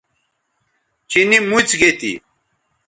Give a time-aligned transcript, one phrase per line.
[1.09, 2.11] چینی موڅ گے تھی